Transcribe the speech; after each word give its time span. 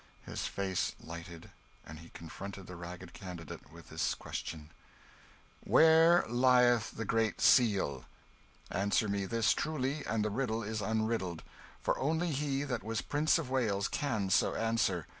His 0.25 0.47
face 0.47 0.95
lighted, 0.99 1.51
and 1.85 1.99
he 1.99 2.09
confronted 2.09 2.65
the 2.65 2.75
ragged 2.75 3.13
candidate 3.13 3.71
with 3.71 3.89
this 3.89 4.15
question 4.15 4.71
"Where 5.63 6.25
lieth 6.27 6.97
the 6.97 7.05
Great 7.05 7.39
Seal? 7.39 8.05
Answer 8.71 9.07
me 9.07 9.27
this 9.27 9.53
truly, 9.53 10.03
and 10.07 10.25
the 10.25 10.31
riddle 10.31 10.63
is 10.63 10.81
unriddled; 10.81 11.43
for 11.83 11.99
only 11.99 12.31
he 12.31 12.63
that 12.63 12.81
was 12.83 13.01
Prince 13.03 13.37
of 13.37 13.51
Wales 13.51 13.87
can 13.87 14.31
so 14.31 14.55
answer! 14.55 15.05